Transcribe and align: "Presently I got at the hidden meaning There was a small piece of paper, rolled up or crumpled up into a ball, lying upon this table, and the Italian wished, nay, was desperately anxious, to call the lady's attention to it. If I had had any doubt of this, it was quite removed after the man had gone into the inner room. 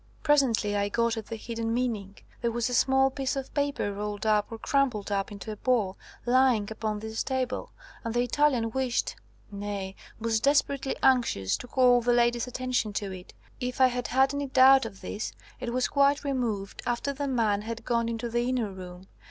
"Presently 0.23 0.75
I 0.75 0.89
got 0.89 1.15
at 1.15 1.27
the 1.27 1.35
hidden 1.35 1.71
meaning 1.71 2.17
There 2.41 2.51
was 2.51 2.71
a 2.71 2.73
small 2.73 3.11
piece 3.11 3.35
of 3.35 3.53
paper, 3.53 3.93
rolled 3.93 4.25
up 4.25 4.51
or 4.51 4.57
crumpled 4.57 5.11
up 5.11 5.31
into 5.31 5.51
a 5.51 5.55
ball, 5.57 5.95
lying 6.25 6.71
upon 6.71 6.97
this 6.97 7.21
table, 7.21 7.71
and 8.03 8.11
the 8.15 8.23
Italian 8.23 8.71
wished, 8.71 9.15
nay, 9.51 9.95
was 10.19 10.39
desperately 10.39 10.95
anxious, 11.03 11.55
to 11.57 11.67
call 11.67 12.01
the 12.01 12.13
lady's 12.13 12.47
attention 12.47 12.93
to 12.93 13.11
it. 13.11 13.35
If 13.59 13.79
I 13.79 13.85
had 13.89 14.07
had 14.07 14.33
any 14.33 14.47
doubt 14.47 14.87
of 14.87 15.01
this, 15.01 15.33
it 15.59 15.71
was 15.71 15.87
quite 15.87 16.23
removed 16.23 16.81
after 16.87 17.13
the 17.13 17.27
man 17.27 17.61
had 17.61 17.85
gone 17.85 18.09
into 18.09 18.27
the 18.27 18.49
inner 18.49 18.71
room. 18.71 19.05